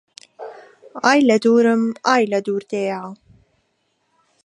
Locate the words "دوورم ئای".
1.43-2.23